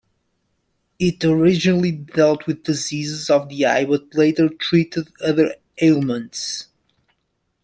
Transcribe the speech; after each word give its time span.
It 0.97 1.23
originally 1.23 1.91
dealt 1.91 2.47
with 2.47 2.63
diseases 2.63 3.29
of 3.29 3.49
the 3.49 3.67
eye, 3.67 3.85
but 3.85 4.15
later 4.15 4.49
treated 4.49 5.09
other 5.23 5.53
ailments. 5.79 6.69